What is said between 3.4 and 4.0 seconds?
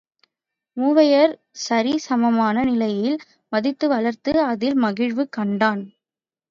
மதித்து